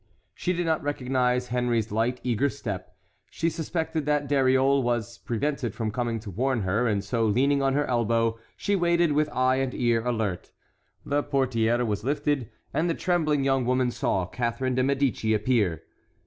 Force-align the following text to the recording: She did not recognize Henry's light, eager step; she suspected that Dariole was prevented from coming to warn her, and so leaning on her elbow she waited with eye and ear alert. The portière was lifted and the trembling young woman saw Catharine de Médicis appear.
She 0.33 0.51
did 0.51 0.65
not 0.65 0.81
recognize 0.81 1.49
Henry's 1.49 1.91
light, 1.91 2.19
eager 2.23 2.49
step; 2.49 2.95
she 3.29 3.51
suspected 3.51 4.07
that 4.07 4.27
Dariole 4.27 4.81
was 4.81 5.19
prevented 5.19 5.75
from 5.75 5.91
coming 5.91 6.19
to 6.21 6.31
warn 6.31 6.63
her, 6.63 6.87
and 6.87 7.03
so 7.03 7.23
leaning 7.27 7.61
on 7.61 7.75
her 7.75 7.85
elbow 7.85 8.39
she 8.57 8.75
waited 8.75 9.11
with 9.11 9.29
eye 9.31 9.57
and 9.57 9.75
ear 9.75 10.03
alert. 10.03 10.49
The 11.05 11.21
portière 11.23 11.85
was 11.85 12.03
lifted 12.03 12.49
and 12.73 12.89
the 12.89 12.95
trembling 12.95 13.43
young 13.43 13.63
woman 13.63 13.91
saw 13.91 14.25
Catharine 14.25 14.73
de 14.73 14.81
Médicis 14.81 15.35
appear. 15.35 15.83